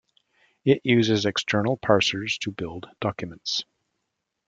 It 0.65 0.81
uses 0.83 1.27
external 1.27 1.77
parsers 1.77 2.39
to 2.39 2.49
build 2.51 2.89
documents. 3.01 3.65